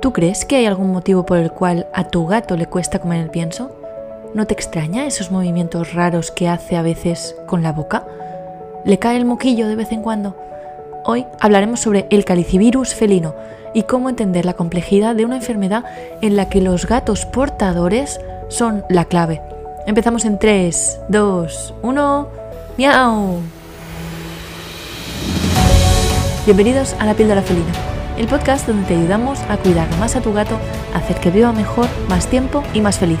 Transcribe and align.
¿Tú 0.00 0.12
crees 0.12 0.44
que 0.44 0.56
hay 0.56 0.66
algún 0.66 0.92
motivo 0.92 1.26
por 1.26 1.38
el 1.38 1.50
cual 1.50 1.86
a 1.92 2.04
tu 2.04 2.26
gato 2.26 2.56
le 2.56 2.66
cuesta 2.66 2.98
comer 2.98 3.20
el 3.20 3.30
pienso? 3.30 3.70
¿No 4.34 4.46
te 4.46 4.54
extraña 4.54 5.06
esos 5.06 5.30
movimientos 5.30 5.94
raros 5.94 6.30
que 6.30 6.48
hace 6.48 6.76
a 6.76 6.82
veces 6.82 7.34
con 7.46 7.62
la 7.62 7.72
boca? 7.72 8.06
¿Le 8.84 8.98
cae 8.98 9.16
el 9.16 9.24
moquillo 9.24 9.66
de 9.68 9.76
vez 9.76 9.90
en 9.92 10.02
cuando? 10.02 10.36
Hoy 11.04 11.26
hablaremos 11.40 11.80
sobre 11.80 12.06
el 12.10 12.24
calicivirus 12.24 12.94
felino 12.94 13.34
y 13.74 13.82
cómo 13.82 14.08
entender 14.08 14.44
la 14.44 14.54
complejidad 14.54 15.14
de 15.14 15.24
una 15.24 15.36
enfermedad 15.36 15.84
en 16.20 16.36
la 16.36 16.48
que 16.48 16.60
los 16.60 16.86
gatos 16.86 17.26
portadores 17.26 18.20
son 18.48 18.84
la 18.88 19.04
clave. 19.04 19.42
Empezamos 19.86 20.24
en 20.24 20.38
3, 20.38 21.00
2, 21.08 21.74
1. 21.82 22.28
¡Miau! 22.76 23.40
Bienvenidos 26.44 26.94
a 26.98 27.04
La 27.04 27.14
Píldora 27.14 27.42
Felina, 27.42 27.72
el 28.18 28.26
podcast 28.26 28.66
donde 28.66 28.84
te 28.86 28.96
ayudamos 28.96 29.38
a 29.48 29.56
cuidar 29.56 29.88
más 29.98 30.16
a 30.16 30.20
tu 30.20 30.32
gato, 30.32 30.58
a 30.92 30.98
hacer 30.98 31.18
que 31.20 31.30
viva 31.30 31.52
mejor, 31.52 31.86
más 32.08 32.26
tiempo 32.26 32.64
y 32.74 32.80
más 32.80 32.98
feliz. 32.98 33.18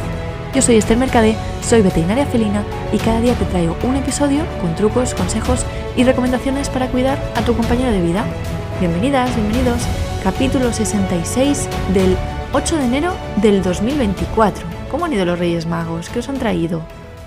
Yo 0.52 0.60
soy 0.60 0.76
Esther 0.76 0.96
Mercadé, 0.96 1.36
soy 1.62 1.82
veterinaria 1.82 2.26
felina 2.26 2.64
y 2.92 2.98
cada 2.98 3.20
día 3.20 3.34
te 3.34 3.44
traigo 3.44 3.76
un 3.84 3.94
episodio 3.94 4.42
con 4.60 4.74
trucos, 4.74 5.14
consejos 5.14 5.64
y 5.96 6.02
recomendaciones 6.02 6.68
para 6.68 6.88
cuidar 6.88 7.16
a 7.36 7.42
tu 7.42 7.54
compañero 7.54 7.92
de 7.92 8.02
vida. 8.02 8.24
Bienvenidas, 8.80 9.34
bienvenidos, 9.36 9.82
capítulo 10.24 10.72
66 10.72 11.68
del 11.94 12.16
8 12.52 12.76
de 12.76 12.84
enero 12.84 13.12
del 13.36 13.62
2024. 13.62 14.66
¿Cómo 14.90 15.04
han 15.04 15.12
ido 15.12 15.24
los 15.24 15.38
Reyes 15.38 15.66
Magos? 15.66 16.08
¿Qué 16.08 16.18
os 16.18 16.28
han 16.28 16.38
traído? 16.38 16.82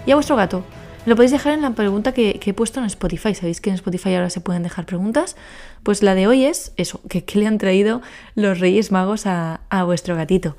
¿Y 0.06 0.12
a 0.12 0.16
vuestro 0.16 0.36
gato? 0.36 0.64
Lo 1.04 1.16
podéis 1.16 1.32
dejar 1.32 1.54
en 1.54 1.64
la 1.64 1.72
pregunta 1.72 2.12
que, 2.12 2.40
he 2.46 2.54
puesto 2.54 2.80
en 2.80 2.86
Spotify. 2.86 3.34
¿Sabéis 3.34 3.60
que 3.60 3.72
en 3.72 3.76
Spotify 3.76 4.14
ahora 4.14 4.30
se 4.30 4.40
pueden 4.40 4.62
dejar 4.62 4.86
preguntas? 4.86 5.36
Pues 5.82 6.04
la 6.04 6.14
de 6.14 6.28
hoy 6.28 6.46
es 6.46 6.74
eso, 6.78 7.02
que 7.10 7.24
qué 7.24 7.40
le 7.40 7.48
han 7.48 7.58
traído 7.58 8.02
los 8.36 8.60
Reyes 8.60 8.92
Magos 8.92 9.26
a, 9.26 9.62
a 9.72 9.84
vuestro 9.84 10.16
gatito. 10.16 10.58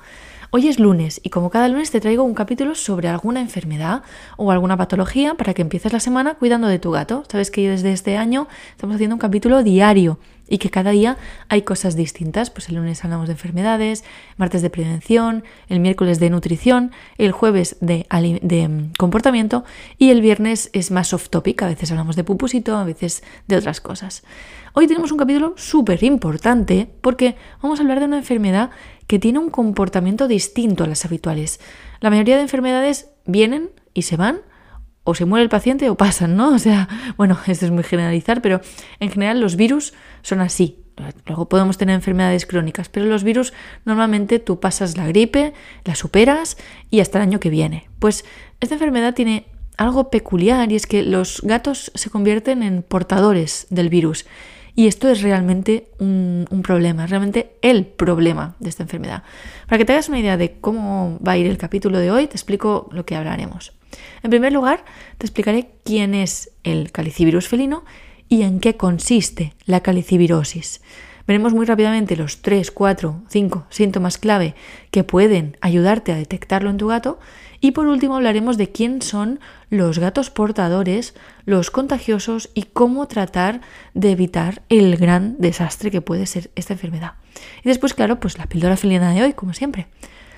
Hoy 0.49 0.67
es 0.67 0.79
lunes 0.79 1.21
y 1.23 1.29
como 1.29 1.49
cada 1.49 1.69
lunes 1.69 1.91
te 1.91 2.01
traigo 2.01 2.23
un 2.23 2.33
capítulo 2.33 2.75
sobre 2.75 3.07
alguna 3.07 3.39
enfermedad 3.39 4.03
o 4.35 4.51
alguna 4.51 4.75
patología 4.75 5.35
para 5.35 5.53
que 5.53 5.61
empieces 5.61 5.93
la 5.93 6.01
semana 6.01 6.35
cuidando 6.35 6.67
de 6.67 6.77
tu 6.77 6.91
gato. 6.91 7.23
Sabes 7.31 7.49
que 7.49 7.69
desde 7.69 7.93
este 7.93 8.17
año 8.17 8.49
estamos 8.71 8.95
haciendo 8.95 9.15
un 9.15 9.21
capítulo 9.21 9.63
diario 9.63 10.19
y 10.47 10.57
que 10.57 10.69
cada 10.69 10.91
día 10.91 11.17
hay 11.49 11.63
cosas 11.63 11.95
distintas. 11.95 12.49
Pues 12.49 12.69
el 12.69 12.75
lunes 12.75 13.03
hablamos 13.03 13.27
de 13.27 13.33
enfermedades, 13.33 14.03
martes 14.37 14.61
de 14.61 14.69
prevención, 14.69 15.43
el 15.69 15.79
miércoles 15.79 16.19
de 16.19 16.29
nutrición, 16.29 16.91
el 17.17 17.31
jueves 17.31 17.77
de, 17.81 18.05
mm, 18.09 18.93
comportamiento 18.97 19.63
y 19.97 20.11
el 20.11 20.21
viernes 20.21 20.69
es 20.73 20.91
más 20.91 21.13
off 21.13 21.29
topic. 21.29 21.61
A 21.63 21.67
veces 21.67 21.91
hablamos 21.91 22.15
de 22.15 22.23
pupusito, 22.23 22.77
a 22.77 22.83
veces 22.83 23.23
de 23.47 23.57
otras 23.57 23.81
cosas. 23.81 24.23
Hoy 24.73 24.87
tenemos 24.87 25.11
un 25.11 25.19
capítulo 25.19 25.53
súper 25.55 26.03
importante 26.03 26.89
porque 27.01 27.35
vamos 27.61 27.79
a 27.79 27.83
hablar 27.83 27.99
de 27.99 28.05
una 28.05 28.17
enfermedad 28.17 28.71
que 29.07 29.19
tiene 29.19 29.39
un 29.39 29.49
comportamiento 29.49 30.27
distinto 30.27 30.83
a 30.83 30.87
las 30.87 31.05
habituales. 31.05 31.59
La 31.99 32.09
mayoría 32.09 32.35
de 32.37 32.41
enfermedades 32.41 33.09
vienen 33.25 33.69
y 33.93 34.03
se 34.03 34.17
van, 34.17 34.41
o 35.03 35.15
se 35.15 35.25
muere 35.25 35.43
el 35.43 35.49
paciente 35.49 35.89
o 35.89 35.95
pasan, 35.95 36.35
¿no? 36.35 36.53
O 36.53 36.59
sea, 36.59 36.87
bueno, 37.17 37.37
esto 37.47 37.65
es 37.65 37.71
muy 37.71 37.83
generalizar, 37.83 38.41
pero 38.41 38.61
en 38.99 39.09
general 39.09 39.39
los 39.39 39.55
virus 39.55 39.93
son 40.21 40.41
así. 40.41 40.79
Luego 41.25 41.49
podemos 41.49 41.77
tener 41.77 41.95
enfermedades 41.95 42.45
crónicas, 42.45 42.87
pero 42.87 43.07
los 43.07 43.23
virus 43.23 43.51
normalmente 43.83 44.37
tú 44.37 44.59
pasas 44.59 44.95
la 44.95 45.07
gripe, 45.07 45.53
la 45.85 45.95
superas 45.95 46.55
y 46.91 46.99
hasta 46.99 47.17
el 47.17 47.23
año 47.23 47.39
que 47.39 47.49
viene. 47.49 47.89
Pues 47.97 48.25
esta 48.59 48.75
enfermedad 48.75 49.15
tiene 49.15 49.47
algo 49.77 50.11
peculiar 50.11 50.71
y 50.71 50.75
es 50.75 50.85
que 50.85 51.01
los 51.01 51.41
gatos 51.41 51.91
se 51.95 52.09
convierten 52.11 52.61
en 52.61 52.83
portadores 52.83 53.65
del 53.71 53.89
virus 53.89 54.25
y 54.75 54.87
esto 54.87 55.09
es 55.09 55.21
realmente 55.21 55.89
un, 55.99 56.47
problema, 56.63 57.05
realmente 57.05 57.57
el 57.61 57.85
problema 57.85 58.55
de 58.59 58.69
esta 58.69 58.83
enfermedad. 58.83 59.23
Para 59.67 59.77
que 59.77 59.85
te 59.85 59.93
hagas 59.93 60.09
una 60.09 60.19
idea 60.19 60.37
de 60.37 60.59
cómo 60.59 61.19
va 61.25 61.33
a 61.33 61.37
ir 61.37 61.47
el 61.47 61.57
capítulo 61.57 61.99
de 61.99 62.11
hoy, 62.11 62.27
te 62.27 62.33
explico 62.33 62.89
lo 62.91 63.05
que 63.05 63.15
hablaremos. 63.15 63.73
En 64.23 64.29
primer 64.29 64.53
lugar, 64.53 64.85
te 65.17 65.25
explicaré 65.25 65.71
quién 65.83 66.13
es 66.13 66.51
el 66.63 66.91
calicivirus 66.91 67.47
felino 67.47 67.83
y 68.29 68.43
en 68.43 68.59
qué 68.59 68.77
consiste 68.77 69.53
la 69.65 69.81
calicivirosis. 69.81 70.81
Veremos 71.25 71.53
muy 71.53 71.65
rápidamente 71.65 72.17
los 72.17 72.41
3, 72.41 72.71
4, 72.71 73.23
5 73.29 73.67
síntomas 73.69 74.17
clave 74.17 74.55
que 74.91 75.05
pueden 75.05 75.57
ayudarte 75.61 76.11
a 76.11 76.15
detectarlo 76.15 76.69
en 76.69 76.77
tu 76.77 76.87
gato 76.87 77.19
y 77.61 77.71
por 77.71 77.87
último 77.87 78.17
hablaremos 78.17 78.57
de 78.57 78.71
quién 78.71 79.01
son 79.01 79.39
los 79.69 79.99
gatos 79.99 80.29
portadores, 80.29 81.15
los 81.45 81.71
contagiosos 81.71 82.49
y 82.53 82.63
cómo 82.63 83.07
tratar 83.07 83.61
de 83.93 84.11
evitar 84.11 84.63
el 84.67 84.97
gran 84.97 85.37
desastre 85.39 85.89
que 85.89 86.01
puede 86.01 86.25
ser 86.25 86.51
esta 86.55 86.73
enfermedad. 86.73 87.13
Y 87.63 87.69
después, 87.69 87.93
claro, 87.93 88.19
pues 88.19 88.37
la 88.37 88.47
píldora 88.47 88.75
felina 88.75 89.13
de 89.13 89.23
hoy, 89.23 89.31
como 89.31 89.53
siempre. 89.53 89.87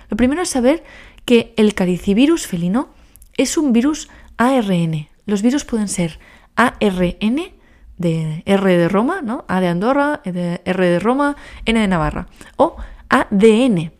Lo 0.09 0.17
primero 0.17 0.43
es 0.43 0.49
saber 0.49 0.83
que 1.25 1.55
el 1.57 1.73
calicivirus 1.73 2.45
felino 2.45 2.89
es 3.37 3.57
un 3.57 3.73
virus 3.73 4.09
ARN. 4.37 5.07
Los 5.25 5.41
virus 5.41 5.65
pueden 5.65 5.87
ser 5.87 6.19
ARN 6.55 7.41
de 7.97 8.43
R 8.45 8.77
de 8.77 8.89
Roma, 8.89 9.21
¿no? 9.21 9.45
A 9.47 9.61
de 9.61 9.67
Andorra, 9.67 10.21
R 10.23 10.61
de 10.65 10.99
Roma, 10.99 11.35
N 11.65 11.79
de 11.79 11.87
Navarra. 11.87 12.27
O 12.57 12.75
ADN 13.09 13.91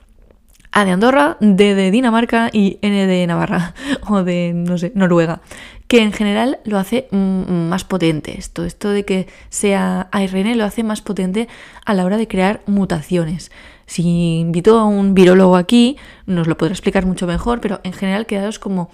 a 0.75 0.83
de 0.83 0.91
Andorra, 0.91 1.37
D 1.39 1.73
de 1.73 1.89
Dinamarca 1.89 2.49
y 2.51 2.79
N 2.81 3.07
de 3.07 3.25
Navarra 3.25 3.73
o 4.09 4.23
de, 4.23 4.51
no 4.53 4.77
sé, 4.77 4.91
Noruega, 4.93 5.39
que 5.87 6.01
en 6.01 6.11
general 6.11 6.59
lo 6.65 6.77
hace 6.77 7.07
mm, 7.11 7.69
más 7.69 7.85
potente. 7.85 8.37
Esto, 8.37 8.65
esto 8.65 8.89
de 8.89 9.05
que 9.05 9.27
sea 9.49 10.09
ARN 10.11 10.57
lo 10.57 10.65
hace 10.65 10.83
más 10.83 11.01
potente 11.01 11.47
a 11.85 11.93
la 11.93 12.03
hora 12.03 12.17
de 12.17 12.27
crear 12.27 12.61
mutaciones. 12.65 13.51
Si 13.85 14.39
invito 14.39 14.77
a 14.77 14.83
un 14.83 15.13
virólogo 15.13 15.55
aquí, 15.55 15.95
nos 16.25 16.47
lo 16.47 16.57
podrá 16.57 16.73
explicar 16.73 17.05
mucho 17.05 17.25
mejor, 17.25 17.61
pero 17.61 17.79
en 17.83 17.93
general 17.93 18.25
quedaros 18.25 18.59
como 18.59 18.89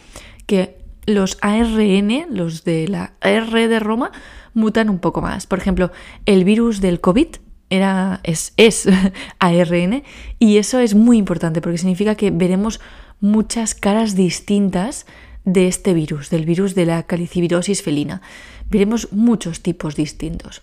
que 0.46 0.78
los 1.06 1.38
ARN, 1.41 2.28
los 2.29 2.63
de 2.63 2.88
la 2.88 3.13
R 3.22 3.68
de 3.68 3.79
Roma, 3.79 4.12
mutan 4.53 4.90
un 4.90 5.00
poco 5.00 5.22
más. 5.22 5.47
Por 5.47 5.59
ejemplo, 5.59 5.91
el 6.25 6.44
virus 6.44 6.81
del 6.81 7.00
COVID 7.00 7.28
era, 7.69 8.19
es, 8.24 8.53
ARN 9.40 10.03
y 10.40 10.57
eso 10.57 10.80
es 10.80 10.94
muy 10.94 11.18
importante 11.18 11.62
porque 11.62 11.78
significa 11.78 12.16
que 12.16 12.31
veremos 12.31 12.80
muchas 13.19 13.75
caras 13.75 14.16
distintas 14.16 15.06
de 15.46 15.68
este 15.68 15.94
virus, 15.94 16.30
del 16.30 16.46
virus 16.46 16.75
de 16.75 16.85
la 16.85 17.03
calicivirosis 17.03 17.81
felina. 17.81 18.22
Veremos 18.69 19.12
muchos 19.12 19.62
tipos 19.62 19.96
distintos. 19.96 20.62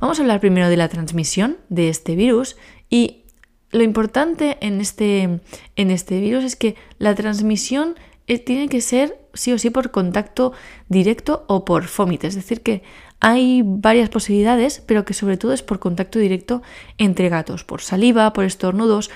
Vamos 0.00 0.18
a 0.18 0.22
hablar 0.22 0.40
primero 0.40 0.68
de 0.68 0.76
la 0.76 0.88
transmisión 0.88 1.56
de 1.68 1.88
este 1.88 2.16
virus 2.16 2.56
y 2.88 3.22
lo 3.70 3.82
importante 3.82 4.56
en 4.60 4.80
este, 4.80 5.40
en 5.76 5.90
este 5.90 6.20
virus 6.20 6.44
es 6.44 6.56
que 6.56 6.76
la 6.98 7.14
transmisión 7.14 7.96
tiene 8.36 8.68
que 8.68 8.80
ser 8.80 9.18
sí 9.32 9.52
o 9.52 9.58
sí 9.58 9.70
por 9.70 9.90
contacto 9.90 10.52
directo 10.88 11.44
o 11.48 11.64
por 11.64 11.84
fómite, 11.84 12.26
es 12.26 12.34
decir, 12.34 12.62
que 12.62 12.82
hay 13.20 13.62
varias 13.64 14.10
posibilidades, 14.10 14.82
pero 14.86 15.04
que 15.04 15.14
sobre 15.14 15.36
todo 15.36 15.52
es 15.52 15.62
por 15.62 15.78
contacto 15.78 16.18
directo 16.18 16.62
entre 16.98 17.28
gatos, 17.28 17.64
por 17.64 17.80
saliva, 17.80 18.32
por 18.32 18.44
estornudos. 18.44 19.10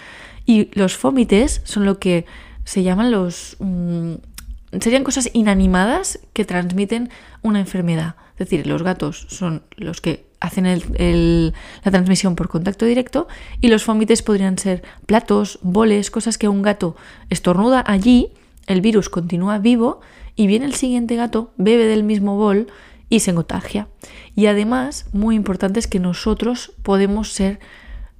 Y 0.44 0.70
los 0.76 0.96
fómites 0.96 1.60
son 1.64 1.84
lo 1.84 1.98
que 1.98 2.26
se 2.64 2.82
llaman 2.82 3.10
los... 3.10 3.56
Mm, 3.60 4.14
serían 4.80 5.04
cosas 5.04 5.30
inanimadas 5.34 6.18
que 6.32 6.44
transmiten 6.44 7.10
una 7.42 7.60
enfermedad. 7.60 8.16
Es 8.32 8.48
decir, 8.48 8.66
los 8.66 8.82
gatos 8.82 9.26
son 9.28 9.62
los 9.76 10.00
que 10.00 10.24
hacen 10.40 10.64
la 11.84 11.90
transmisión 11.90 12.34
por 12.34 12.48
contacto 12.48 12.84
directo 12.86 13.28
y 13.60 13.68
los 13.68 13.84
fómites 13.84 14.22
podrían 14.22 14.58
ser 14.58 14.82
platos, 15.06 15.60
boles, 15.62 16.10
cosas 16.10 16.38
que 16.38 16.48
un 16.48 16.62
gato 16.62 16.96
estornuda 17.30 17.84
allí, 17.86 18.32
el 18.66 18.80
virus 18.80 19.08
continúa 19.08 19.58
vivo 19.58 20.00
y 20.36 20.46
viene 20.46 20.66
el 20.66 20.74
siguiente 20.74 21.16
gato, 21.16 21.52
bebe 21.56 21.86
del 21.86 22.04
mismo 22.04 22.36
bol 22.36 22.68
y 23.08 23.20
se 23.20 23.34
contagia. 23.34 23.88
Y 24.34 24.46
además, 24.46 25.06
muy 25.12 25.36
importante 25.36 25.78
es 25.78 25.86
que 25.86 26.00
nosotros 26.00 26.72
podemos 26.82 27.32
ser 27.32 27.60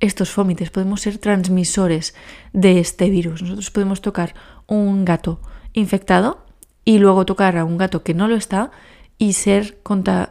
estos 0.01 0.31
fómites, 0.31 0.71
podemos 0.71 1.01
ser 1.01 1.19
transmisores 1.19 2.15
de 2.53 2.81
este 2.81 3.09
virus. 3.09 3.41
Nosotros 3.41 3.71
podemos 3.71 4.03
tocar 4.03 4.35
un 4.67 5.05
gato 5.05 5.41
infectado 5.73 6.45
y 6.85 6.99
luego 6.99 7.25
tocar 7.25 7.57
a 7.57 7.65
un 7.65 7.79
gato 7.79 8.03
que 8.03 8.13
no 8.13 8.29
lo 8.29 8.35
está 8.35 8.73
y 9.17 9.35
ser 9.35 9.81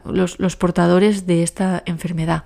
los, 0.03 0.39
los 0.39 0.55
portadores 0.57 1.25
de 1.25 1.43
esta 1.43 1.81
enfermedad. 1.85 2.43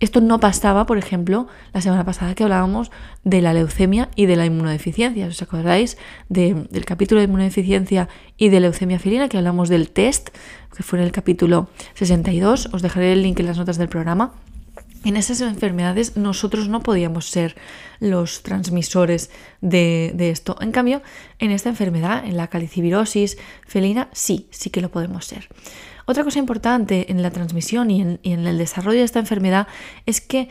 Esto 0.00 0.20
no 0.20 0.40
pasaba, 0.40 0.86
por 0.86 0.98
ejemplo, 0.98 1.46
la 1.72 1.80
semana 1.80 2.04
pasada 2.04 2.34
que 2.34 2.42
hablábamos 2.42 2.90
de 3.22 3.40
la 3.40 3.54
leucemia 3.54 4.10
y 4.16 4.26
de 4.26 4.36
la 4.36 4.44
inmunodeficiencia. 4.44 5.26
¿Os 5.26 5.40
acordáis 5.40 5.96
del 6.28 6.84
capítulo 6.84 7.20
de 7.20 7.26
inmunodeficiencia 7.26 8.08
y 8.36 8.48
de 8.48 8.60
leucemia 8.60 8.98
felina 8.98 9.28
que 9.28 9.38
hablamos 9.38 9.68
del 9.68 9.90
test, 9.90 10.30
que 10.76 10.82
fue 10.82 10.98
en 10.98 11.04
el 11.04 11.12
capítulo 11.12 11.68
62? 11.94 12.70
Os 12.72 12.82
dejaré 12.82 13.12
el 13.12 13.22
link 13.22 13.38
en 13.38 13.46
las 13.46 13.56
notas 13.56 13.78
del 13.78 13.88
programa. 13.88 14.32
En 15.04 15.16
esas 15.16 15.40
enfermedades 15.42 16.16
nosotros 16.16 16.68
no 16.68 16.80
podíamos 16.80 17.28
ser 17.28 17.56
los 18.00 18.42
transmisores 18.42 19.30
de, 19.60 20.12
de, 20.14 20.30
esto. 20.30 20.56
En 20.60 20.72
cambio, 20.72 21.02
en 21.38 21.50
esta 21.50 21.68
enfermedad, 21.68 22.24
en 22.24 22.36
la 22.36 22.48
calicivirosis 22.48 23.36
felina, 23.66 24.08
sí, 24.12 24.48
sí 24.50 24.70
que 24.70 24.80
lo 24.80 24.90
podemos 24.90 25.26
ser. 25.26 25.48
Otra 26.06 26.24
cosa 26.24 26.38
importante 26.38 27.10
en 27.10 27.22
la 27.22 27.30
transmisión 27.30 27.90
y 27.90 28.02
en, 28.02 28.18
el 28.24 28.58
desarrollo 28.58 28.98
de 28.98 29.04
esta 29.04 29.20
enfermedad 29.20 29.66
es 30.06 30.20
que 30.20 30.48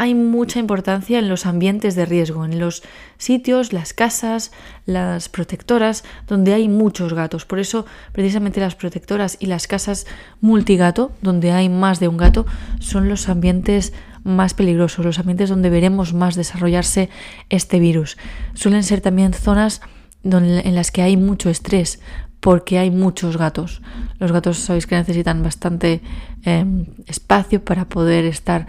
hay 0.00 0.14
mucha 0.14 0.60
importancia 0.60 1.18
en 1.18 1.28
los 1.28 1.44
ambientes 1.44 1.96
de 1.96 2.06
riesgo, 2.06 2.44
en 2.44 2.60
los 2.60 2.84
sitios, 3.16 3.72
las 3.72 3.92
casas, 3.92 4.52
las 4.86 5.28
protectoras, 5.28 6.04
donde 6.28 6.54
hay 6.54 6.68
muchos 6.68 7.14
gatos. 7.14 7.44
Por 7.44 7.58
eso, 7.58 7.84
precisamente 8.12 8.60
las 8.60 8.76
protectoras 8.76 9.36
y 9.40 9.46
las 9.46 9.66
casas 9.66 10.06
multigato, 10.40 11.10
donde 11.20 11.50
hay 11.50 11.68
más 11.68 11.98
de 11.98 12.06
un 12.06 12.16
gato, 12.16 12.46
son 12.78 13.08
los 13.08 13.28
ambientes 13.28 13.92
más 14.22 14.54
peligrosos, 14.54 15.04
los 15.04 15.18
ambientes 15.18 15.48
donde 15.48 15.68
veremos 15.68 16.14
más 16.14 16.36
desarrollarse 16.36 17.08
este 17.48 17.80
virus. 17.80 18.18
Suelen 18.54 18.84
ser 18.84 19.00
también 19.00 19.32
zonas 19.32 19.80
en 20.22 20.74
las 20.74 20.90
que 20.92 21.02
hay 21.02 21.16
mucho 21.16 21.50
estrés, 21.50 22.00
porque 22.40 22.78
hay 22.78 22.90
muchos 22.90 23.36
gatos. 23.36 23.82
Los 24.18 24.32
gatos 24.32 24.58
sabéis 24.58 24.86
que 24.86 24.94
necesitan 24.94 25.42
bastante 25.42 26.00
em, 26.44 26.86
espacio 27.06 27.64
para 27.64 27.86
poder 27.86 28.24
estar 28.24 28.66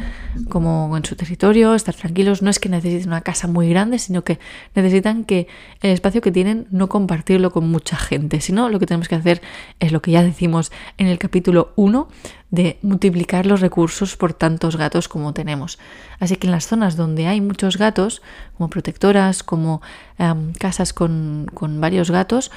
como 0.49 0.95
en 0.97 1.05
su 1.05 1.15
territorio, 1.15 1.75
estar 1.75 1.93
tranquilos. 1.93 2.41
No 2.41 2.49
es 2.49 2.59
que 2.59 2.67
necesiten 2.69 3.09
una 3.09 3.21
casa 3.21 3.47
muy 3.47 3.69
grande, 3.69 3.99
sino 3.99 4.23
que 4.23 4.39
necesitan 4.73 5.23
que 5.23 5.47
el 5.81 5.91
espacio 5.91 6.21
que 6.21 6.31
tienen 6.31 6.67
no 6.71 6.89
compartirlo 6.89 7.51
con 7.51 7.69
mucha 7.69 7.95
gente. 7.95 8.41
Sino 8.41 8.69
lo 8.69 8.79
que 8.79 8.87
tenemos 8.87 9.07
que 9.07 9.15
hacer 9.15 9.41
es 9.79 9.91
lo 9.91 10.01
que 10.01 10.11
ya 10.11 10.23
decimos 10.23 10.71
en 10.97 11.07
el 11.07 11.19
capítulo 11.19 11.73
1 11.75 12.07
de 12.51 12.79
multiplicar 12.81 13.45
los 13.45 13.61
recursos 13.61 14.17
por 14.17 14.33
tantos 14.33 14.75
gatos 14.75 15.07
como 15.07 15.33
tenemos. 15.33 15.77
Así 16.19 16.35
que 16.37 16.47
en 16.47 16.51
las 16.51 16.67
zonas 16.67 16.95
donde 16.95 17.27
hay 17.27 17.41
muchos 17.41 17.77
gatos, 17.77 18.23
como 18.57 18.69
protectoras, 18.69 19.43
como 19.43 19.81
em, 20.17 20.53
casas 20.53 20.91
con, 20.91 21.45
con 21.53 21.79
varios 21.79 22.09
gatos, 22.09 22.51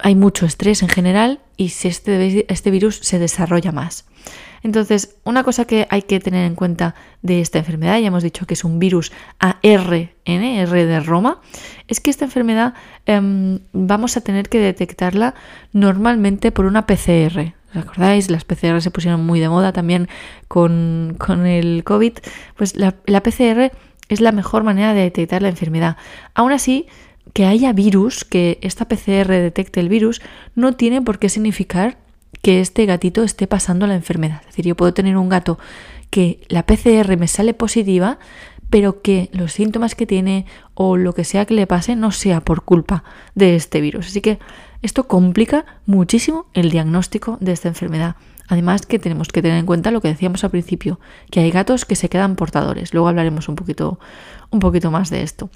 hay 0.00 0.14
mucho 0.14 0.46
estrés 0.46 0.82
en 0.82 0.88
general 0.88 1.40
y 1.56 1.66
este, 1.66 2.52
este 2.52 2.70
virus 2.70 3.00
se 3.02 3.18
desarrolla 3.18 3.72
más. 3.72 4.04
Entonces, 4.62 5.16
una 5.24 5.44
cosa 5.44 5.66
que 5.66 5.86
hay 5.90 6.02
que 6.02 6.20
tener 6.20 6.44
en 6.44 6.54
cuenta 6.54 6.94
de 7.22 7.40
esta 7.40 7.58
enfermedad, 7.58 7.98
ya 7.98 8.08
hemos 8.08 8.22
dicho 8.22 8.46
que 8.46 8.54
es 8.54 8.64
un 8.64 8.78
virus 8.78 9.12
ARN, 9.38 10.10
R 10.24 10.86
de 10.86 11.00
Roma, 11.00 11.40
es 11.86 12.00
que 12.00 12.10
esta 12.10 12.24
enfermedad 12.24 12.74
em, 13.06 13.60
vamos 13.72 14.16
a 14.16 14.20
tener 14.20 14.48
que 14.48 14.58
detectarla 14.58 15.34
normalmente 15.72 16.50
por 16.50 16.66
una 16.66 16.86
PCR. 16.86 17.54
¿Os 17.70 17.76
acordáis? 17.76 18.30
Las 18.30 18.44
PCR 18.44 18.80
se 18.80 18.90
pusieron 18.90 19.24
muy 19.24 19.40
de 19.40 19.48
moda 19.48 19.72
también 19.72 20.08
con, 20.48 21.16
el 21.46 21.84
COVID. 21.84 22.14
Pues 22.56 22.76
la, 22.76 22.96
la 23.06 23.22
PCR 23.22 23.70
es 24.08 24.20
la 24.20 24.32
mejor 24.32 24.64
manera 24.64 24.94
de 24.94 25.02
detectar 25.02 25.42
la 25.42 25.50
enfermedad. 25.50 25.96
Aún 26.34 26.52
así, 26.52 26.86
que 27.32 27.46
haya 27.46 27.72
virus, 27.72 28.24
que 28.24 28.58
esta 28.62 28.88
PCR 28.88 29.28
detecte 29.28 29.80
el 29.80 29.88
virus, 29.88 30.20
no 30.54 30.74
tiene 30.74 31.02
por 31.02 31.18
qué 31.18 31.28
significar 31.28 31.98
que 32.42 32.60
este 32.60 32.86
gatito 32.86 33.22
esté 33.24 33.46
pasando 33.46 33.86
la 33.86 33.94
enfermedad. 33.94 34.40
Es 34.40 34.48
decir, 34.48 34.66
yo 34.66 34.76
puedo 34.76 34.94
tener 34.94 35.16
un 35.16 35.28
gato 35.28 35.58
que 36.10 36.40
la 36.48 36.64
PCR 36.64 37.16
me 37.16 37.28
sale 37.28 37.54
positiva, 37.54 38.18
pero 38.70 39.02
que 39.02 39.30
los 39.32 39.52
síntomas 39.52 39.94
que 39.94 40.06
tiene 40.06 40.46
o 40.74 40.96
lo 40.96 41.14
que 41.14 41.24
sea 41.24 41.46
que 41.46 41.54
le 41.54 41.66
pase 41.66 41.96
no 41.96 42.10
sea 42.12 42.40
por 42.40 42.62
culpa 42.62 43.04
de 43.34 43.56
este 43.56 43.80
virus. 43.80 44.08
Así 44.08 44.20
que 44.20 44.38
esto 44.82 45.08
complica 45.08 45.64
muchísimo 45.86 46.46
el 46.54 46.70
diagnóstico 46.70 47.38
de 47.40 47.52
esta 47.52 47.68
enfermedad. 47.68 48.16
Además 48.48 48.86
que 48.86 48.98
tenemos 48.98 49.28
que 49.28 49.42
tener 49.42 49.58
en 49.58 49.66
cuenta 49.66 49.90
lo 49.90 50.00
que 50.00 50.08
decíamos 50.08 50.44
al 50.44 50.50
principio, 50.50 51.00
que 51.30 51.40
hay 51.40 51.50
gatos 51.50 51.84
que 51.84 51.96
se 51.96 52.08
quedan 52.08 52.36
portadores. 52.36 52.94
Luego 52.94 53.08
hablaremos 53.08 53.48
un 53.48 53.56
poquito, 53.56 53.98
un 54.50 54.60
poquito 54.60 54.90
más 54.90 55.10
de 55.10 55.22
esto. 55.22 55.50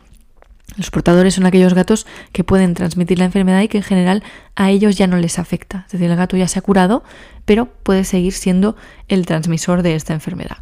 Los 0.77 0.91
portadores 0.91 1.35
son 1.35 1.47
aquellos 1.47 1.75
gatos 1.75 2.07
que 2.33 2.45
pueden 2.45 2.75
transmitir 2.75 3.19
la 3.19 3.27
enfermedad 3.27 3.61
y 3.61 3.69
que 3.69 3.79
en 3.79 3.85
general 3.85 4.23
a 4.57 4.71
ellos 4.71 4.97
ya 4.97 5.07
no 5.07 5.17
les 5.17 5.39
afecta. 5.39 5.85
Es 5.87 5.93
decir, 5.93 6.11
el 6.11 6.17
gato 6.17 6.37
ya 6.37 6.49
se 6.49 6.59
ha 6.59 6.63
curado, 6.63 7.03
pero 7.45 7.67
puede 7.67 8.05
seguir 8.05 8.33
siendo 8.33 8.77
el 9.09 9.27
transmisor 9.27 9.83
de 9.83 9.95
esta 9.95 10.15
enfermedad. 10.15 10.59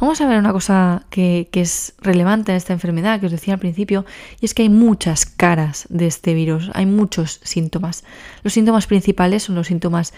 Vamos 0.00 0.20
a 0.20 0.28
ver 0.28 0.38
una 0.38 0.52
cosa 0.52 1.06
que, 1.10 1.48
es 1.52 1.94
relevante 2.00 2.52
en 2.52 2.56
esta 2.56 2.72
enfermedad, 2.72 3.18
que 3.18 3.26
os 3.26 3.32
decía 3.32 3.54
al 3.54 3.60
principio, 3.60 4.06
y 4.40 4.44
es 4.44 4.54
que 4.54 4.62
hay 4.62 4.68
muchas 4.68 5.26
caras 5.26 5.86
de 5.88 6.06
este 6.06 6.34
virus, 6.34 6.70
hay 6.74 6.86
muchos 6.86 7.40
síntomas. 7.42 8.04
Los 8.44 8.52
síntomas 8.52 8.86
principales 8.86 9.42
son 9.42 9.56
los 9.56 9.66
síntomas 9.66 10.14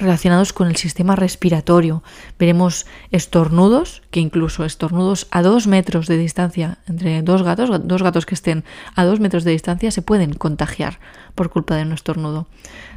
relacionados 0.00 0.52
con 0.52 0.68
el 0.68 0.76
sistema 0.76 1.14
respiratorio. 1.14 2.02
Veremos 2.38 2.86
estornudos, 3.12 4.02
que 4.10 4.20
incluso 4.20 4.64
estornudos 4.64 5.28
a 5.30 5.42
dos 5.42 5.66
metros 5.66 6.06
de 6.06 6.16
distancia 6.16 6.78
entre 6.88 7.22
dos 7.22 7.42
gatos, 7.42 7.70
dos 7.86 8.02
gatos 8.02 8.26
que 8.26 8.34
estén 8.34 8.64
a 8.96 9.04
dos 9.04 9.20
metros 9.20 9.44
de 9.44 9.52
distancia 9.52 9.90
se 9.90 10.02
pueden 10.02 10.32
contagiar 10.32 10.98
por 11.34 11.50
culpa 11.50 11.76
de 11.76 11.82
un 11.82 11.92
estornudo. 11.92 12.48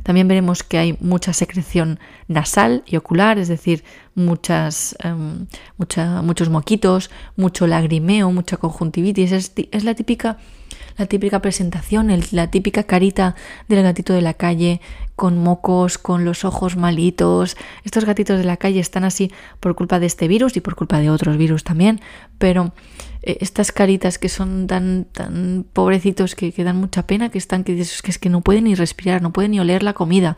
También 0.03 0.27
veremos 0.27 0.63
que 0.63 0.77
hay 0.77 0.97
mucha 1.01 1.33
secreción 1.33 1.99
nasal 2.27 2.83
y 2.87 2.95
ocular, 2.95 3.37
es 3.37 3.49
decir, 3.49 3.83
muchas, 4.15 4.95
em, 4.99 5.47
muchos 5.77 6.49
moquitos, 6.49 7.11
mucho 7.35 7.67
lagrimeo, 7.67 8.31
mucha 8.31 8.57
conjuntivitis. 8.57 9.31
es 9.31 9.83
la 9.83 9.93
típica 9.93 10.37
la 10.97 11.05
típica 11.05 11.41
presentación, 11.41 12.11
la 12.31 12.51
típica 12.51 12.83
carita 12.83 13.35
del 13.67 13.83
gatito 13.83 14.13
de 14.13 14.21
la 14.21 14.33
calle 14.33 14.81
con 15.15 15.37
mocos, 15.37 15.97
con 15.97 16.25
los 16.25 16.45
ojos 16.45 16.75
malitos. 16.75 17.57
Estos 17.83 18.05
gatitos 18.05 18.37
de 18.37 18.45
la 18.45 18.57
calle 18.57 18.79
están 18.79 19.03
así 19.03 19.31
por 19.59 19.75
culpa 19.75 19.99
de 19.99 20.07
este 20.07 20.27
virus 20.27 20.57
y 20.57 20.61
por 20.61 20.75
culpa 20.75 20.99
de 20.99 21.09
otros 21.09 21.37
virus 21.37 21.63
también, 21.63 22.01
pero 22.37 22.73
eh, 23.21 23.37
estas 23.41 23.71
caritas 23.71 24.17
que 24.17 24.29
son 24.29 24.67
tan, 24.67 25.05
tan 25.05 25.65
pobrecitos 25.71 26.35
que, 26.35 26.51
que 26.51 26.63
dan 26.63 26.77
mucha 26.77 27.07
pena, 27.07 27.29
que 27.29 27.37
están 27.37 27.63
que, 27.63 27.75
que 27.75 28.11
es 28.11 28.19
que 28.19 28.29
no 28.29 28.41
pueden 28.41 28.65
ni 28.65 28.75
respirar, 28.75 29.21
no 29.21 29.31
pueden 29.31 29.51
ni 29.51 29.59
oler 29.59 29.83
la 29.83 29.93
comida, 29.93 30.35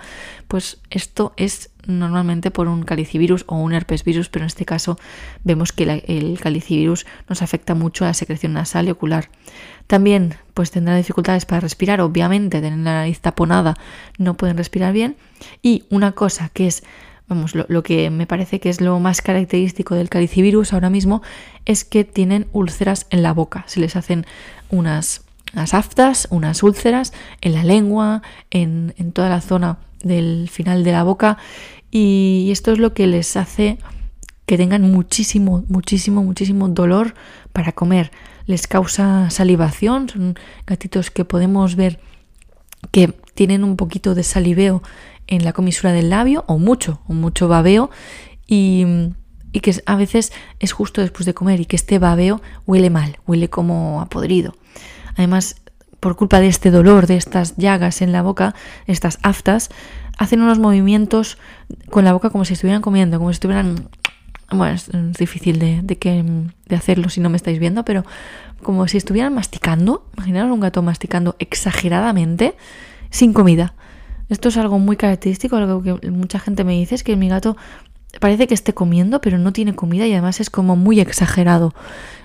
pues 0.47 0.79
esto 0.89 1.33
es 1.37 1.71
normalmente 1.87 2.51
por 2.51 2.67
un 2.67 2.83
calicivirus 2.83 3.45
o 3.47 3.57
un 3.57 3.73
herpesvirus, 3.73 4.29
pero 4.29 4.43
en 4.43 4.47
este 4.47 4.65
caso 4.65 4.97
vemos 5.43 5.71
que 5.71 6.03
el 6.07 6.39
calicivirus 6.39 7.05
nos 7.29 7.41
afecta 7.41 7.75
mucho 7.75 8.05
a 8.05 8.09
la 8.09 8.13
secreción 8.13 8.53
nasal 8.53 8.87
y 8.87 8.91
ocular. 8.91 9.29
También 9.87 10.35
pues 10.55 10.71
tendrá 10.71 10.95
dificultades 10.95 11.45
para 11.45 11.59
respirar, 11.59 12.01
obviamente, 12.01 12.61
tienen 12.61 12.85
la 12.85 12.93
nariz 12.93 13.19
taponada, 13.19 13.75
no 14.17 14.35
pueden 14.35 14.57
respirar 14.57 14.93
bien. 14.93 15.17
Y 15.61 15.83
una 15.89 16.13
cosa 16.13 16.49
que 16.49 16.65
es, 16.65 16.83
vamos, 17.27 17.53
lo, 17.55 17.83
que 17.83 18.09
me 18.09 18.25
parece 18.25 18.61
que 18.61 18.69
es 18.69 18.79
lo 18.79 18.97
más 18.99 19.21
característico 19.21 19.95
del 19.95 20.09
calicivirus 20.09 20.71
ahora 20.71 20.89
mismo 20.89 21.21
es 21.65 21.83
que 21.83 22.05
tienen 22.05 22.47
úlceras 22.53 23.05
en 23.09 23.21
la 23.21 23.33
boca, 23.33 23.65
se 23.67 23.81
les 23.81 23.95
hacen 23.95 24.25
unas 24.69 25.21
unas 25.53 25.73
aftas, 25.73 26.27
unas 26.31 26.63
úlceras 26.63 27.13
en 27.39 27.53
la 27.53 27.63
lengua, 27.63 28.21
en, 28.49 28.93
en, 28.97 29.13
toda 29.13 29.29
la 29.29 29.39
zona 29.39 29.77
del 30.03 30.49
final 30.49 30.83
de 30.83 30.91
la 30.91 31.03
boca 31.03 31.37
y 31.91 32.49
esto 32.51 32.73
es 32.73 32.79
lo 32.79 32.93
que 32.93 33.07
les 33.07 33.37
hace 33.37 33.77
que 34.45 34.57
tengan 34.57 34.81
muchísimo, 34.81 35.63
muchísimo, 35.69 36.23
muchísimo 36.23 36.67
dolor 36.67 37.13
para 37.53 37.71
comer. 37.71 38.11
Les 38.45 38.67
causa 38.67 39.29
salivación, 39.29 40.09
son 40.09 40.35
gatitos 40.67 41.11
que 41.11 41.25
podemos 41.25 41.75
ver 41.75 41.99
que 42.91 43.13
tienen 43.33 43.63
un 43.63 43.75
poquito 43.75 44.15
de 44.15 44.23
saliveo 44.23 44.83
en 45.27 45.43
la 45.43 45.53
comisura 45.53 45.91
del 45.91 46.09
labio 46.09 46.43
o 46.47 46.57
mucho, 46.57 47.01
o 47.07 47.13
mucho 47.13 47.47
babeo 47.47 47.89
y, 48.47 48.85
y 49.51 49.59
que 49.61 49.81
a 49.85 49.95
veces 49.95 50.31
es 50.59 50.71
justo 50.71 51.01
después 51.01 51.25
de 51.25 51.33
comer 51.33 51.59
y 51.59 51.65
que 51.65 51.75
este 51.75 51.97
babeo 51.99 52.41
huele 52.67 52.89
mal, 52.89 53.17
huele 53.25 53.49
como 53.49 54.01
a 54.01 54.05
podrido. 54.05 54.55
Además, 55.15 55.55
por 55.99 56.15
culpa 56.15 56.39
de 56.39 56.47
este 56.47 56.69
dolor, 56.69 57.07
de 57.07 57.17
estas 57.17 57.55
llagas 57.57 58.01
en 58.01 58.11
la 58.11 58.21
boca, 58.21 58.53
estas 58.85 59.17
aftas, 59.23 59.69
hacen 60.17 60.41
unos 60.41 60.59
movimientos 60.59 61.37
con 61.89 62.05
la 62.05 62.13
boca 62.13 62.29
como 62.29 62.45
si 62.45 62.53
estuvieran 62.53 62.81
comiendo, 62.81 63.17
como 63.17 63.31
si 63.31 63.37
estuvieran... 63.37 63.89
Bueno, 64.51 64.75
es 64.75 64.89
difícil 65.17 65.59
de, 65.59 65.81
de 65.81 66.75
hacerlo 66.75 67.09
si 67.09 67.19
no 67.19 67.29
me 67.29 67.37
estáis 67.37 67.59
viendo, 67.59 67.83
pero 67.83 68.05
como 68.61 68.87
si 68.87 68.97
estuvieran 68.97 69.33
masticando. 69.33 70.07
Imaginaos 70.17 70.51
un 70.51 70.59
gato 70.59 70.81
masticando 70.81 71.35
exageradamente 71.39 72.55
sin 73.09 73.33
comida. 73.33 73.73
Esto 74.29 74.49
es 74.49 74.57
algo 74.57 74.79
muy 74.79 74.97
característico, 74.97 75.55
algo 75.55 75.83
que 75.83 76.09
mucha 76.09 76.39
gente 76.39 76.63
me 76.63 76.73
dice, 76.73 76.95
es 76.95 77.03
que 77.03 77.15
mi 77.15 77.29
gato 77.29 77.55
parece 78.19 78.47
que 78.47 78.53
esté 78.53 78.73
comiendo, 78.73 79.21
pero 79.21 79.37
no 79.37 79.53
tiene 79.53 79.75
comida 79.75 80.07
y 80.07 80.13
además 80.13 80.39
es 80.39 80.49
como 80.49 80.75
muy 80.75 80.99
exagerado. 80.99 81.73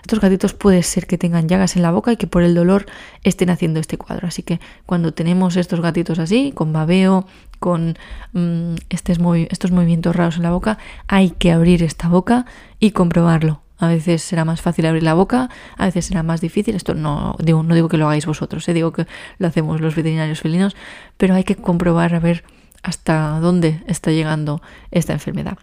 Estos 0.01 0.21
gatitos 0.21 0.55
puede 0.55 0.83
ser 0.83 1.07
que 1.07 1.19
tengan 1.19 1.49
llagas 1.49 1.77
en 1.77 1.83
la 1.83 1.91
boca 1.91 2.13
y 2.13 2.17
que 2.17 2.27
por 2.27 2.43
el 2.43 2.55
dolor 2.55 2.87
estén 3.23 3.51
haciendo 3.51 3.81
este 3.81 3.99
cuadro. 3.99 4.29
Así 4.29 4.43
que 4.43 4.61
cuando 4.87 5.13
tenemos 5.13 5.57
estos 5.57 5.81
gatitos 5.81 6.19
así, 6.19 6.53
con 6.53 6.73
babeo, 6.73 7.27
con 7.61 7.97
mm, 8.33 8.75
estos, 8.89 9.21
movimientos 9.21 10.17
raros 10.17 10.37
en 10.37 10.43
la 10.43 10.51
boca, 10.51 10.79
hay 11.07 11.31
que 11.31 11.53
abrir 11.53 11.85
esta 11.85 12.09
boca 12.09 12.47
y 12.81 12.91
comprobarlo. 12.91 13.63
A 13.79 13.89
veces 13.89 14.23
será 14.23 14.45
más 14.45 14.61
fácil 14.61 14.87
abrir 14.87 15.05
la 15.05 15.15
boca, 15.15 15.49
a 15.77 15.87
veces 15.87 16.07
será 16.07 16.23
más 16.23 16.41
difícil. 16.41 16.75
Esto 16.75 16.95
no 16.95 17.37
digo, 17.39 17.63
no 17.63 17.75
digo 17.75 17.89
que 17.89 17.97
lo 17.97 18.07
hagáis 18.07 18.27
vosotros, 18.27 18.69
¿eh? 18.69 18.75
digo 18.75 18.93
que 18.93 19.07
lo 19.39 19.47
hacemos 19.47 19.81
los 19.81 19.95
veterinarios 19.95 20.41
felinos, 20.41 20.77
pero 21.17 21.35
hay 21.35 21.45
que 21.45 21.57
comprobar 21.57 22.15
a 22.15 22.19
ver 22.19 22.45
hasta 22.83 23.39
dónde 23.41 23.83
está 23.87 24.11
llegando 24.11 24.61
esta 24.91 25.13
enfermedad 25.13 25.59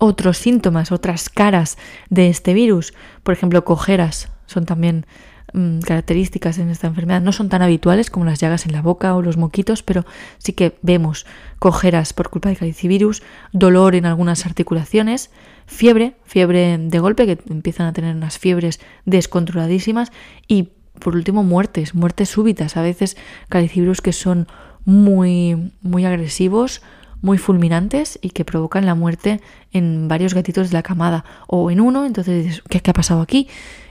otros 0.00 0.38
síntomas, 0.38 0.92
otras 0.92 1.28
caras 1.28 1.76
de 2.08 2.30
este 2.30 2.54
virus. 2.54 2.94
Por 3.22 3.34
ejemplo, 3.34 3.64
cojeras 3.64 4.30
son 4.46 4.64
también 4.64 5.06
mm, 5.52 5.80
características 5.80 6.58
en 6.58 6.70
esta 6.70 6.86
enfermedad. 6.86 7.20
No 7.20 7.32
son 7.32 7.48
tan 7.48 7.62
habituales 7.62 8.10
como 8.10 8.24
las 8.24 8.40
llagas 8.40 8.66
en 8.66 8.72
la 8.72 8.82
boca 8.82 9.14
o 9.14 9.22
los 9.22 9.36
moquitos, 9.36 9.82
pero 9.82 10.04
sí 10.38 10.52
que 10.52 10.78
vemos 10.82 11.26
cojeras 11.58 12.12
por 12.12 12.30
culpa 12.30 12.48
del 12.48 12.58
calicivirus, 12.58 13.22
dolor 13.52 13.94
en 13.94 14.06
algunas 14.06 14.46
articulaciones, 14.46 15.30
fiebre, 15.66 16.14
fiebre 16.24 16.78
de 16.78 16.98
golpe, 16.98 17.26
que 17.26 17.38
empiezan 17.50 17.86
a 17.86 17.92
tener 17.92 18.16
unas 18.16 18.38
fiebres 18.38 18.80
descontroladísimas 19.04 20.12
y 20.48 20.70
por 20.98 21.14
último 21.14 21.42
muertes, 21.42 21.94
muertes 21.94 22.28
súbitas, 22.28 22.76
a 22.76 22.82
veces 22.82 23.16
calicivirus 23.48 24.00
que 24.00 24.12
son 24.12 24.46
muy, 24.84 25.72
muy 25.82 26.04
agresivos, 26.04 26.82
muy 27.22 27.38
fulminantes 27.38 28.18
y 28.22 28.30
que 28.30 28.44
provocan 28.44 28.86
la 28.86 28.94
muerte 28.94 29.40
en 29.72 30.08
varios 30.08 30.34
gatitos 30.34 30.70
de 30.70 30.74
la 30.74 30.82
camada 30.82 31.24
o 31.46 31.70
en 31.70 31.80
uno, 31.80 32.04
entonces 32.04 32.44
dices, 32.44 32.62
¿qué, 32.68 32.80
ha 32.90 32.92
pasado 32.92 33.20
aquí? 33.20 33.48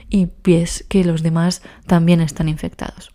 Y 0.08 0.28
ves 0.42 0.84
que 0.88 1.04
los 1.04 1.22
demás 1.22 1.62
también 1.86 2.20
están 2.20 2.48
infectados. 2.48 3.12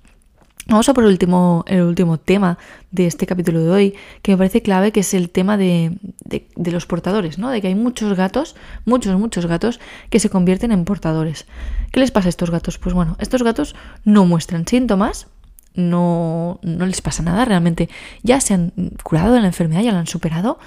Vamos 0.68 0.90
a 0.90 0.96
por 0.96 1.04
el 1.04 1.12
último, 1.12 1.64
el 1.68 1.84
último 1.84 2.18
tema 2.18 2.58
de 2.90 3.06
este 3.06 3.28
capítulo 3.28 3.60
de 3.60 3.70
hoy, 3.70 3.96
que 4.24 4.32
me 4.32 4.38
parece 4.38 4.64
clave, 4.64 4.92
que 4.92 5.02
es 5.02 5.14
el 5.14 5.30
tema 5.30 5.58
de, 5.58 5.96
de, 6.24 6.72
los 6.72 6.88
portadores, 6.88 7.38
¿no? 7.38 7.52
De 7.52 7.62
que 7.62 7.68
hay 7.68 7.76
muchos 7.76 8.18
gatos, 8.18 8.56
muchos, 8.84 9.16
muchos 9.20 9.46
gatos, 9.46 9.80
que 10.10 10.20
se 10.20 10.32
convierten 10.32 10.72
en 10.72 10.84
portadores. 10.84 11.46
¿Qué 11.92 12.00
les 12.00 12.10
pasa 12.10 12.30
a 12.30 12.30
estos 12.30 12.50
gatos? 12.50 12.80
Pues 12.80 12.96
bueno, 12.96 13.16
estos 13.20 13.44
gatos 13.44 13.76
no 14.06 14.26
muestran 14.26 14.66
síntomas, 14.66 15.28
no, 15.76 16.60
no 16.62 16.86
les 16.86 17.02
pasa 17.02 17.24
nada, 17.24 17.46
realmente 17.46 17.90
ya 18.24 18.40
se 18.42 18.54
han 18.54 18.74
curado 19.04 19.34
de 19.34 19.42
la 19.42 19.48
enfermedad, 19.48 19.82
ya 19.82 19.92
la 19.92 20.00
han 20.00 20.08
superado, 20.08 20.60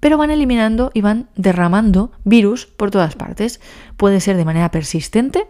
pero 0.00 0.18
van 0.18 0.30
eliminando 0.30 0.90
y 0.94 1.00
van 1.00 1.28
derramando 1.36 2.12
virus 2.24 2.66
por 2.66 2.90
todas 2.90 3.14
partes. 3.14 3.60
Puede 3.96 4.20
ser 4.20 4.36
de 4.36 4.44
manera 4.44 4.70
persistente, 4.70 5.46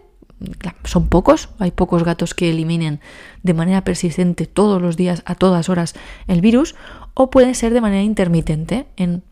son 0.83 1.07
pocos, 1.07 1.49
hay 1.59 1.71
pocos 1.71 2.03
gatos 2.03 2.33
que 2.33 2.49
eliminen 2.51 2.99
de 3.43 3.53
manera 3.53 3.83
persistente 3.83 4.45
todos 4.45 4.81
los 4.81 4.95
días, 4.95 5.23
a 5.25 5.35
todas 5.35 5.69
horas, 5.69 5.95
el 6.27 6.41
virus, 6.41 6.75
o 7.13 7.29
puede 7.29 7.55
ser 7.55 7.73
de 7.73 7.81
manera 7.81 8.03
intermitente, 8.03 8.87
en 8.97 9.23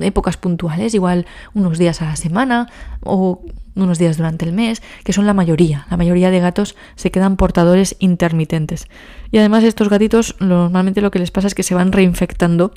épocas 0.00 0.36
puntuales, 0.36 0.94
igual 0.94 1.26
unos 1.54 1.78
días 1.78 2.02
a 2.02 2.06
la 2.06 2.16
semana 2.16 2.68
o 3.02 3.42
unos 3.74 3.98
días 3.98 4.16
durante 4.16 4.44
el 4.44 4.52
mes, 4.52 4.82
que 5.04 5.12
son 5.12 5.26
la 5.26 5.34
mayoría. 5.34 5.86
La 5.90 5.96
mayoría 5.96 6.30
de 6.30 6.40
gatos 6.40 6.76
se 6.96 7.10
quedan 7.10 7.36
portadores 7.36 7.96
intermitentes. 7.98 8.88
Y 9.30 9.38
además 9.38 9.64
estos 9.64 9.88
gatitos 9.88 10.34
normalmente 10.40 11.00
lo 11.00 11.10
que 11.10 11.18
les 11.18 11.30
pasa 11.30 11.46
es 11.46 11.54
que 11.54 11.62
se 11.62 11.74
van 11.74 11.92
reinfectando 11.92 12.72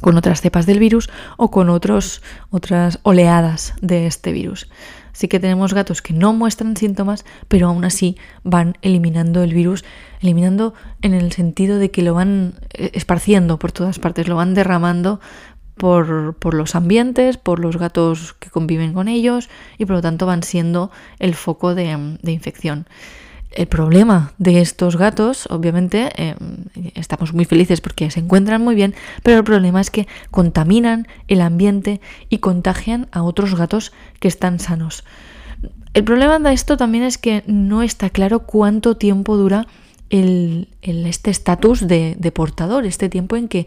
con 0.00 0.16
otras 0.16 0.40
cepas 0.40 0.66
del 0.66 0.78
virus 0.78 1.08
o 1.36 1.50
con 1.50 1.70
otros, 1.70 2.22
otras 2.50 2.98
oleadas 3.02 3.74
de 3.80 4.06
este 4.06 4.32
virus. 4.32 4.68
Sí 5.12 5.28
que 5.28 5.40
tenemos 5.40 5.72
gatos 5.72 6.02
que 6.02 6.12
no 6.12 6.34
muestran 6.34 6.76
síntomas, 6.76 7.24
pero 7.48 7.68
aún 7.68 7.86
así 7.86 8.18
van 8.44 8.76
eliminando 8.82 9.42
el 9.42 9.54
virus, 9.54 9.82
eliminando 10.20 10.74
en 11.00 11.14
el 11.14 11.32
sentido 11.32 11.78
de 11.78 11.90
que 11.90 12.02
lo 12.02 12.12
van 12.12 12.54
eh, 12.74 12.90
esparciendo 12.92 13.58
por 13.58 13.72
todas 13.72 13.98
partes, 13.98 14.28
lo 14.28 14.36
van 14.36 14.52
derramando 14.52 15.20
por, 15.76 16.54
los 16.54 16.74
ambientes, 16.74 17.36
por 17.36 17.58
los 17.58 17.76
gatos 17.76 18.34
que 18.34 18.50
conviven 18.50 18.94
con 18.94 19.08
ellos 19.08 19.48
y 19.78 19.84
por 19.84 19.96
lo 19.96 20.02
tanto 20.02 20.26
van 20.26 20.42
siendo 20.42 20.90
el 21.18 21.34
foco 21.34 21.74
de, 21.74 22.18
infección. 22.24 22.86
El 23.50 23.68
problema 23.68 24.32
de 24.38 24.60
estos 24.60 24.96
gatos, 24.96 25.46
obviamente, 25.50 26.10
eh, 26.16 26.34
estamos 26.94 27.32
muy 27.32 27.44
felices 27.44 27.80
porque 27.80 28.10
se 28.10 28.20
encuentran 28.20 28.62
muy 28.62 28.74
bien, 28.74 28.94
pero 29.22 29.38
el 29.38 29.44
problema 29.44 29.80
es 29.80 29.90
que 29.90 30.08
contaminan 30.30 31.06
el 31.28 31.40
ambiente 31.40 32.00
y 32.28 32.38
contagian 32.38 33.08
a 33.12 33.22
otros 33.22 33.54
gatos 33.54 33.92
que 34.20 34.28
están 34.28 34.58
sanos. 34.58 35.04
El 35.94 36.04
problema 36.04 36.38
de 36.38 36.52
esto 36.52 36.76
también 36.76 37.04
es 37.04 37.16
que 37.16 37.44
no 37.46 37.82
está 37.82 38.10
claro 38.10 38.40
cuánto 38.40 38.96
tiempo 38.96 39.36
dura 39.36 39.66
este 40.10 41.30
estatus 41.30 41.88
de 41.88 42.32
portador, 42.34 42.84
este 42.84 43.08
tiempo 43.08 43.36
en 43.36 43.48
que 43.48 43.66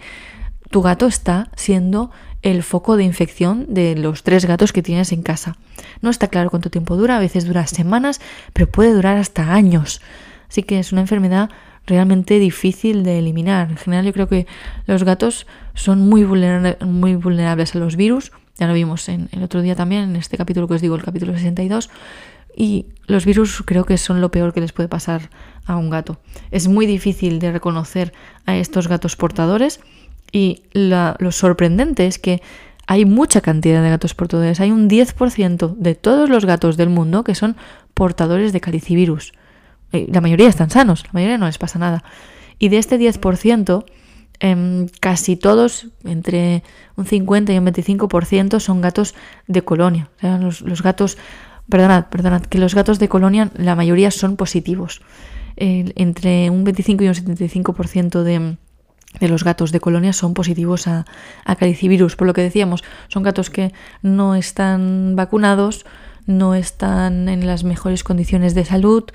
tu 0.70 0.82
gato 0.82 1.08
está 1.08 1.50
siendo 1.56 2.12
el 2.42 2.64
foco 2.64 2.96
de 2.96 3.04
infección 3.04 3.66
de 3.70 3.96
los 3.96 4.24
tres 4.24 4.46
gatos 4.46 4.72
que 4.72 4.82
tienes 4.82 5.12
en 5.12 5.24
casa. 5.24 5.58
No 6.02 6.10
está 6.10 6.28
claro 6.28 6.50
cuánto 6.50 6.70
tiempo 6.70 6.96
dura, 6.96 7.18
a 7.18 7.20
veces 7.20 7.46
dura 7.46 7.68
semanas, 7.68 8.22
pero 8.54 8.68
puede 8.68 8.94
durar 8.94 9.18
hasta 9.18 9.54
años. 9.54 10.02
Así 10.48 10.64
que 10.64 10.80
es 10.80 10.92
una 10.92 11.02
enfermedad 11.02 11.50
realmente 11.86 12.40
difícil 12.40 13.04
de 13.04 13.20
eliminar. 13.20 13.70
En 13.72 13.78
general 13.78 14.06
yo 14.06 14.14
creo 14.14 14.28
que 14.30 14.48
los 14.86 15.04
gatos 15.04 15.48
son 15.74 16.08
muy, 16.08 16.24
vulnerables 16.24 17.76
a 17.76 17.80
los 17.80 17.96
virus. 17.96 18.32
Ya 18.58 18.68
lo 18.68 18.74
vimos 18.74 19.10
en 19.10 19.30
el 19.32 19.44
otro 19.44 19.62
día 19.62 19.76
también, 19.76 20.04
en 20.04 20.16
este 20.16 20.38
capítulo 20.38 20.68
que 20.68 20.76
os 20.76 20.82
digo, 20.82 20.96
el 20.96 21.04
capítulo 21.04 21.34
62. 21.34 21.90
Y 22.56 22.88
los 23.06 23.26
virus 23.26 23.64
creo 23.66 23.86
que 23.86 23.98
son 23.98 24.22
lo 24.22 24.32
peor 24.32 24.54
que 24.54 24.62
les 24.62 24.74
puede 24.74 24.90
pasar 24.90 25.30
a 25.66 25.78
un 25.78 25.90
gato. 25.90 26.20
Es 26.52 26.68
muy 26.68 26.86
difícil 26.86 27.40
de 27.40 27.52
reconocer 27.52 28.14
a 28.46 28.58
estos 28.58 28.88
gatos 28.88 29.16
portadores 29.16 29.80
y 30.32 30.64
lo 30.74 31.32
sorprendente 31.32 32.08
es 32.08 32.20
que 32.20 32.42
hay 32.88 33.06
mucha 33.06 33.42
cantidad 33.42 33.84
de 33.84 33.90
gatos 33.92 34.16
portadores. 34.16 34.60
Hay 34.60 34.72
un 34.72 34.90
10% 34.90 35.76
de 35.76 35.94
todos 35.96 36.28
los 36.28 36.46
gatos 36.46 36.76
del 36.76 36.90
mundo 36.90 37.24
que 37.24 37.36
son 37.36 37.56
portadores 37.94 38.52
de 38.52 38.62
calicivirus. 38.62 39.34
La 39.92 40.22
mayoría 40.22 40.48
están 40.48 40.70
sanos, 40.70 41.04
la 41.06 41.12
mayoría 41.14 41.38
no 41.38 41.46
les 41.46 41.58
pasa 41.58 41.78
nada. 41.78 42.04
Y 42.58 42.70
de 42.70 42.78
este 42.78 42.98
10%, 42.98 43.86
em, 44.40 44.88
casi 45.00 45.36
todos, 45.36 45.88
entre 46.04 46.64
un 46.96 47.06
50 47.06 47.54
y 47.54 47.60
un 47.60 47.66
25%, 47.66 48.60
son 48.60 48.82
gatos 48.82 49.14
de 49.48 49.62
colonia. 49.62 50.10
O 50.18 50.20
sea, 50.22 50.38
los, 50.40 50.82
gatos, 50.82 51.18
perdonad, 51.70 52.08
perdonad, 52.08 52.42
que 52.42 52.58
los 52.58 52.74
gatos 52.74 52.98
de 52.98 53.08
colonia, 53.08 53.52
la 53.56 53.76
mayoría 53.76 54.12
son 54.12 54.36
positivos. 54.36 55.02
entre 55.62 56.50
un 56.50 56.64
25 56.64 57.04
y 57.04 57.10
un 57.10 57.14
75% 57.14 58.24
de 58.24 58.56
de 59.20 59.28
los 59.28 59.44
gatos 59.44 59.72
de 59.72 59.80
colonia 59.80 60.14
son 60.14 60.34
positivos 60.34 60.88
a, 60.88 61.06
calicivirus. 61.58 62.16
Por 62.16 62.28
lo 62.28 62.34
que 62.34 62.42
decíamos, 62.42 62.84
son 63.08 63.24
gatos 63.24 63.50
que 63.50 63.74
no 64.02 64.36
están 64.36 65.16
vacunados, 65.16 65.86
no 66.26 66.54
están 66.54 67.28
en 67.28 67.48
las 67.48 67.64
mejores 67.64 68.04
condiciones 68.04 68.54
de 68.54 68.66
salud 68.66 69.06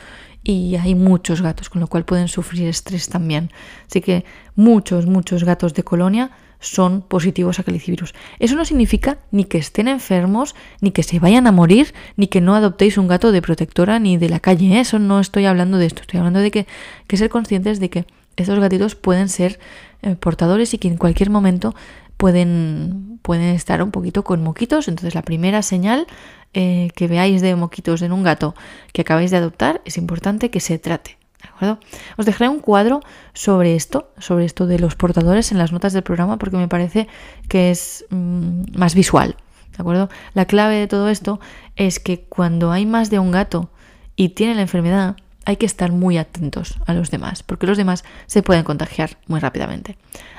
y 0.43 0.77
hay 0.77 0.95
muchos 0.95 1.43
gatos, 1.43 1.71
con 1.71 1.81
lo 1.81 1.87
cual 1.87 2.05
pueden 2.05 2.29
sufrir 2.29 2.69
estrés 2.69 3.09
también. 3.09 3.51
Así 3.89 4.01
que 4.01 4.25
muchos, 4.57 5.07
muchos 5.07 5.45
gatos 5.45 5.75
de 5.75 5.85
colonia 5.85 6.33
son 6.61 7.03
positivos 7.03 7.59
a 7.59 7.63
calicivirus. 7.63 8.15
Eso 8.39 8.57
no 8.57 8.65
significa 8.65 9.19
ni 9.31 9.45
que 9.45 9.59
estén 9.59 9.87
enfermos, 9.87 10.55
ni 10.81 10.91
que 10.91 11.03
se 11.03 11.19
vayan 11.19 11.47
a 11.47 11.53
morir, 11.53 11.95
ni 12.17 12.27
que 12.27 12.41
no 12.41 12.55
adoptéis 12.55 12.99
un 12.99 13.07
gato 13.07 13.33
de 13.33 13.43
protectora 13.43 13.99
ni 13.99 14.17
de 14.17 14.29
la 14.29 14.41
calle. 14.41 14.81
Eso 14.81 14.99
no 14.99 15.21
estoy 15.21 15.45
hablando 15.45 15.79
de 15.79 15.87
esto. 15.87 16.03
Estoy 16.03 16.19
hablando 16.19 16.41
de 16.41 16.51
que, 16.51 16.67
que 17.07 17.17
ser 17.17 17.29
conscientes 17.29 17.81
de 17.81 17.91
que 17.91 18.07
estos 18.37 18.59
gatitos 18.59 18.95
pueden 18.95 19.29
ser 19.29 19.59
eh, 20.03 20.17
portadores 20.17 20.75
y 20.75 20.79
que 20.79 20.89
en 20.89 20.97
cualquier 20.97 21.31
momento 21.31 21.75
pueden, 22.17 23.19
pueden 23.23 23.55
estar 23.55 23.83
un 23.83 23.91
poquito 23.91 24.25
con 24.25 24.43
moquitos. 24.43 24.89
Entonces 24.89 25.15
la 25.15 25.23
primera 25.23 25.63
señal 25.63 26.07
eh, 26.53 26.91
que 26.95 27.09
veáis 27.09 27.43
de 27.43 27.57
moquitos 27.57 28.03
en 28.03 28.13
un 28.13 28.23
gato 28.23 28.55
que 28.93 29.03
acabáis 29.03 29.31
de 29.31 29.39
adoptar 29.39 29.83
es 29.85 29.99
importante 29.99 30.51
que 30.51 30.61
se 30.61 30.79
trate. 30.79 31.19
¿De 31.43 31.49
acuerdo? 31.49 31.79
Os 32.17 32.25
dejaré 32.25 32.49
un 32.49 32.61
cuadro 32.61 33.01
sobre 33.35 33.77
esto, 33.77 34.13
sobre 34.19 34.47
esto 34.47 34.67
de 34.67 34.79
los 34.79 34.97
portadores 34.97 35.53
en 35.53 35.59
las 35.59 35.73
notas 35.73 35.93
del 35.93 36.03
programa 36.03 36.39
porque 36.39 36.57
me 36.57 36.69
parece 36.69 37.07
que 37.49 37.71
es 37.71 38.07
mm, 38.11 38.79
más 38.79 38.95
visual. 38.95 39.37
¿De 39.77 39.83
acuerdo? 39.83 40.09
La 40.35 40.47
clave 40.47 40.77
de 40.77 40.87
todo 40.87 41.09
esto 41.09 41.41
es 41.77 41.99
que 41.99 42.25
cuando 42.25 42.71
hay 42.71 42.87
más 42.87 43.11
de 43.11 43.19
un 43.19 43.33
gato 43.33 43.71
y 44.17 44.31
tiene 44.31 44.55
la 44.55 44.63
enfermedad, 44.63 45.17
hay 45.45 45.57
que 45.57 45.67
estar 45.67 45.93
muy 45.93 46.19
atentos 46.19 46.79
a 46.87 46.95
los 46.95 47.11
demás, 47.11 47.43
porque 47.43 47.67
los 47.67 47.77
demás 47.77 48.05
se 48.27 48.43
pueden 48.43 48.65
contagiar 48.65 49.19
muy 49.27 49.41
rápidamente. 49.41 49.97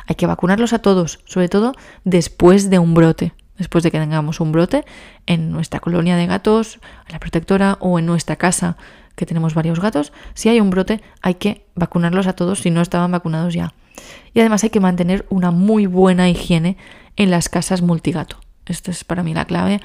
Hay 0.08 0.16
que 0.16 0.28
vacunarlos 0.28 0.74
a 0.74 0.80
todos, 0.80 1.20
sobre 1.26 1.50
todo 1.50 1.74
después 2.04 2.70
de 2.70 2.80
un 2.80 2.94
brote, 2.94 3.34
después 3.58 3.84
de 3.84 3.92
que 3.92 4.00
tengamos 4.00 4.40
un 4.40 4.52
brote 4.52 4.86
en 5.26 5.52
nuestra 5.52 5.80
colonia 5.80 6.16
de 6.16 6.28
gatos, 6.28 6.80
en 7.08 7.14
la 7.14 7.20
protectora 7.20 7.78
o 7.80 8.00
en 8.00 8.06
nuestra 8.06 8.36
casa 8.36 8.78
que 9.16 9.26
tenemos 9.26 9.54
varios 9.54 9.80
gatos, 9.80 10.12
si 10.34 10.50
hay 10.50 10.60
un 10.60 10.70
brote 10.70 11.02
hay 11.22 11.36
que 11.36 11.66
vacunarlos 11.76 12.28
a 12.28 12.34
todos 12.34 12.60
si 12.60 12.70
no 12.70 12.82
estaban 12.82 13.12
vacunados 13.12 13.54
ya. 13.54 13.74
Y 14.34 14.42
además 14.42 14.64
hay 14.64 14.70
que 14.70 14.82
mantener 14.82 15.26
una 15.30 15.52
muy 15.52 15.86
buena 15.86 16.30
higiene 16.30 16.78
en 17.16 17.32
las 17.32 17.48
casas 17.48 17.82
multigato. 17.82 18.38
Esto 18.66 18.92
es 18.92 19.04
para 19.04 19.24
mí 19.24 19.34
la 19.34 19.46
clave 19.46 19.80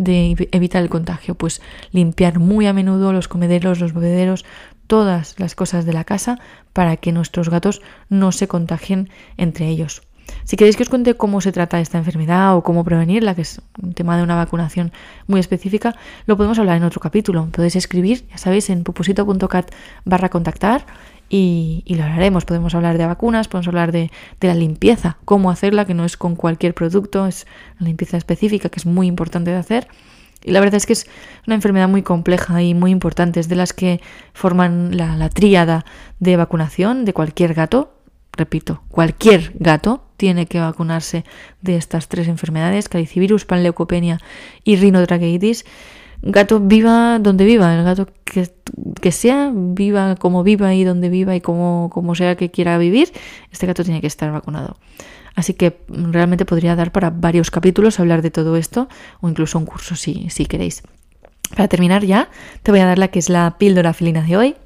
de 0.00 0.48
evitar 0.50 0.82
el 0.82 0.88
contagio, 0.88 1.34
pues 1.34 1.60
limpiar 1.92 2.38
muy 2.38 2.66
a 2.66 2.72
menudo 2.72 3.12
los 3.12 3.28
comederos, 3.28 3.80
los 3.80 3.92
bebederos, 3.92 4.44
todas 4.86 5.38
las 5.38 5.54
cosas 5.54 5.84
de 5.84 5.92
la 5.92 6.04
casa 6.04 6.38
para 6.72 6.96
que 6.96 7.12
nuestros 7.12 7.50
gatos 7.50 7.82
no 8.08 8.32
se 8.32 8.48
contagien 8.48 9.10
entre 9.36 9.68
ellos. 9.68 10.02
Si 10.44 10.56
queréis 10.56 10.76
que 10.76 10.84
os 10.84 10.88
cuente 10.88 11.14
cómo 11.14 11.40
se 11.40 11.52
trata 11.52 11.80
esta 11.80 11.98
enfermedad 11.98 12.56
o 12.56 12.62
cómo 12.62 12.84
prevenirla, 12.84 13.34
que 13.34 13.42
es 13.42 13.60
un 13.82 13.92
tema 13.92 14.16
de 14.16 14.22
una 14.22 14.36
vacunación 14.36 14.92
muy 15.26 15.40
específica, 15.40 15.94
lo 16.26 16.36
podemos 16.36 16.58
hablar 16.58 16.76
en 16.76 16.84
otro 16.84 17.00
capítulo. 17.00 17.48
Podéis 17.52 17.76
escribir, 17.76 18.26
ya 18.30 18.38
sabéis, 18.38 18.70
en 18.70 18.84
pupusito.cat 18.84 19.70
barra 20.04 20.28
contactar 20.28 20.86
y, 21.32 21.84
lo 21.86 22.02
hablaremos. 22.02 22.44
Podemos 22.44 22.74
hablar 22.74 22.98
de 22.98 23.06
vacunas, 23.06 23.48
podemos 23.48 23.68
hablar 23.68 23.92
de, 23.92 24.10
la 24.40 24.54
limpieza, 24.54 25.16
cómo 25.24 25.50
hacerla, 25.50 25.84
que 25.86 25.94
no 25.94 26.04
es 26.04 26.16
con 26.16 26.34
cualquier 26.34 26.74
producto, 26.74 27.26
es 27.26 27.46
una 27.78 27.88
limpieza 27.88 28.16
específica 28.16 28.68
que 28.68 28.80
es 28.80 28.86
muy 28.86 29.06
importante 29.06 29.50
de 29.52 29.56
hacer. 29.56 29.88
Y 30.42 30.50
la 30.50 30.60
verdad 30.60 30.76
es 30.76 30.86
que 30.86 30.94
es 30.94 31.06
una 31.46 31.54
enfermedad 31.54 31.88
muy 31.88 32.02
compleja 32.02 32.60
y 32.62 32.74
muy 32.74 32.90
importante, 32.90 33.38
es 33.40 33.48
de 33.48 33.56
las 33.56 33.72
que 33.72 34.00
forman 34.34 34.96
la, 34.96 35.16
la 35.16 35.28
tríada 35.28 35.84
de 36.18 36.36
vacunación 36.36 37.04
de 37.04 37.12
cualquier 37.12 37.54
gato. 37.54 37.94
Repito, 38.32 38.82
cualquier 38.88 39.52
gato 39.54 40.02
tiene 40.16 40.46
que 40.46 40.60
vacunarse 40.60 41.24
de 41.62 41.76
estas 41.76 42.08
tres 42.08 42.26
enfermedades, 42.26 42.88
calicivirus, 42.88 43.44
panleucopenia 43.44 44.18
y 44.64 44.76
rinotraqueitis. 44.76 45.64
Gato 46.22 46.60
viva 46.60 47.18
donde 47.18 47.44
viva, 47.44 47.74
el 47.74 47.84
gato 47.84 48.06
que, 48.24 49.12
sea, 49.12 49.50
viva 49.54 50.16
como 50.16 50.42
viva 50.42 50.74
y 50.74 50.84
donde 50.84 51.08
viva 51.08 51.34
y 51.34 51.40
como, 51.40 51.88
como 51.92 52.14
sea 52.14 52.36
que 52.36 52.50
quiera 52.50 52.76
vivir, 52.76 53.10
este 53.50 53.66
gato 53.66 53.84
tiene 53.84 54.00
que 54.00 54.06
estar 54.06 54.30
vacunado. 54.30 54.76
Así 55.34 55.54
que 55.54 55.78
realmente 55.88 56.44
podría 56.44 56.76
dar 56.76 56.92
para 56.92 57.10
varios 57.10 57.50
capítulos 57.50 58.00
hablar 58.00 58.20
de 58.20 58.30
todo 58.30 58.56
esto 58.56 58.88
o 59.20 59.28
incluso 59.28 59.58
un 59.58 59.64
curso 59.64 59.96
si, 59.96 60.28
si 60.28 60.44
queréis. 60.44 60.82
Para 61.56 61.68
terminar 61.68 62.04
ya, 62.04 62.28
te 62.62 62.70
voy 62.70 62.80
a 62.80 62.86
dar 62.86 62.98
la 62.98 63.08
que 63.08 63.18
es 63.18 63.28
la 63.28 63.56
píldora 63.58 63.92
felina 63.94 64.22
de 64.22 64.36
hoy. 64.36 64.56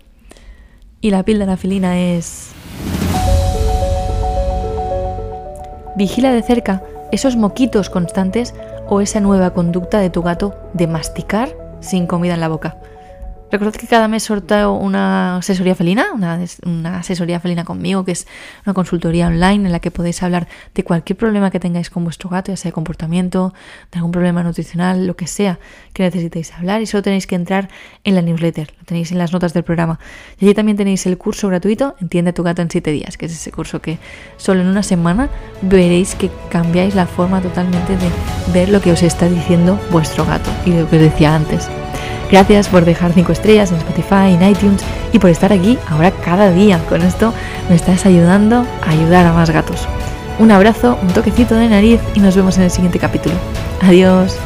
Y 1.00 1.10
la 1.10 1.22
píldora 1.22 1.56
felina 1.56 1.98
es... 2.00 2.50
Vigila 5.96 6.32
de 6.32 6.42
cerca 6.42 6.82
esos 7.12 7.36
moquitos 7.36 7.90
constantes 7.90 8.54
o 8.88 9.00
esa 9.00 9.20
nueva 9.20 9.52
conducta 9.52 10.00
de 10.00 10.10
tu 10.10 10.22
gato 10.22 10.54
de 10.72 10.86
masticar 10.86 11.50
sin 11.80 12.06
comida 12.06 12.34
en 12.34 12.40
la 12.40 12.48
boca. 12.48 12.76
Recordad 13.54 13.74
que 13.74 13.86
cada 13.86 14.08
mes 14.08 14.24
sorteo 14.24 14.72
una 14.72 15.36
asesoría 15.36 15.76
felina, 15.76 16.06
una, 16.12 16.40
una, 16.66 16.98
asesoría 16.98 17.38
felina 17.38 17.62
conmigo, 17.62 18.04
que 18.04 18.10
es 18.10 18.26
una 18.66 18.74
consultoría 18.74 19.28
online 19.28 19.66
en 19.66 19.70
la 19.70 19.78
que 19.78 19.92
podéis 19.92 20.24
hablar 20.24 20.48
de 20.74 20.82
cualquier 20.82 21.16
problema 21.16 21.52
que 21.52 21.60
tengáis 21.60 21.88
con 21.88 22.02
vuestro 22.02 22.28
gato, 22.28 22.50
ya 22.50 22.56
sea 22.56 22.70
de 22.70 22.72
comportamiento, 22.72 23.54
de 23.92 23.98
algún 23.98 24.10
problema 24.10 24.42
nutricional, 24.42 25.06
lo 25.06 25.14
que 25.14 25.28
sea 25.28 25.60
que 25.92 26.02
necesitéis 26.02 26.52
hablar. 26.52 26.82
Y 26.82 26.86
solo 26.86 27.04
tenéis 27.04 27.28
que 27.28 27.36
entrar 27.36 27.68
en 28.02 28.16
la 28.16 28.22
newsletter, 28.22 28.74
lo 28.76 28.84
tenéis 28.86 29.12
en 29.12 29.18
las 29.18 29.32
notas 29.32 29.54
del 29.54 29.62
programa. 29.62 30.00
Y 30.40 30.46
allí 30.46 30.54
también 30.54 30.76
tenéis 30.76 31.06
el 31.06 31.16
curso 31.16 31.46
gratuito 31.46 31.94
Entiende 32.00 32.32
tu 32.32 32.42
gato 32.42 32.60
en 32.60 32.72
7 32.72 32.90
días, 32.90 33.16
que 33.16 33.26
es 33.26 33.32
ese 33.32 33.52
curso 33.52 33.80
que 33.80 33.98
solo 34.36 34.62
en 34.62 34.66
una 34.66 34.82
semana 34.82 35.28
veréis 35.62 36.16
que 36.16 36.28
cambiáis 36.50 36.96
la 36.96 37.06
forma 37.06 37.40
totalmente 37.40 37.96
de 37.96 38.10
ver 38.52 38.68
lo 38.68 38.80
que 38.80 38.90
os 38.90 39.04
está 39.04 39.28
diciendo 39.28 39.78
vuestro 39.92 40.26
gato 40.26 40.50
y 40.66 40.70
lo 40.70 40.90
que 40.90 40.96
os 40.96 41.02
decía 41.02 41.36
antes. 41.36 41.70
Gracias 42.30 42.68
por 42.68 42.84
dejar 42.84 43.12
5 43.12 43.32
estrellas 43.32 43.70
en 43.70 43.78
Spotify, 43.78 44.34
en 44.34 44.42
iTunes 44.48 44.82
y 45.12 45.18
por 45.18 45.30
estar 45.30 45.52
aquí 45.52 45.78
ahora 45.88 46.10
cada 46.10 46.50
día. 46.50 46.80
Con 46.88 47.02
esto 47.02 47.32
me 47.68 47.76
estás 47.76 48.06
ayudando 48.06 48.66
a 48.82 48.90
ayudar 48.90 49.26
a 49.26 49.32
más 49.32 49.50
gatos. 49.50 49.86
Un 50.38 50.50
abrazo, 50.50 50.98
un 51.00 51.08
toquecito 51.08 51.54
de 51.54 51.68
nariz 51.68 52.00
y 52.14 52.20
nos 52.20 52.34
vemos 52.34 52.56
en 52.56 52.64
el 52.64 52.70
siguiente 52.70 52.98
capítulo. 52.98 53.36
Adiós. 53.82 54.36